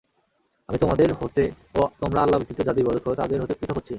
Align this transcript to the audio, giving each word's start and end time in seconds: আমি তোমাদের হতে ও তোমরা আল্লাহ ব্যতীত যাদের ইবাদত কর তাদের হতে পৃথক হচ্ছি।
আমি 0.69 0.77
তোমাদের 0.77 1.09
হতে 1.19 1.43
ও 1.75 1.81
তোমরা 2.01 2.19
আল্লাহ 2.21 2.37
ব্যতীত 2.39 2.59
যাদের 2.67 2.83
ইবাদত 2.83 3.01
কর 3.03 3.13
তাদের 3.15 3.37
হতে 3.41 3.53
পৃথক 3.59 3.75
হচ্ছি। 3.77 3.89